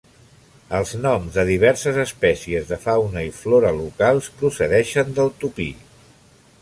[0.77, 5.69] Els noms de diverses espècies de fauna i flora locals procedeixen del tupí.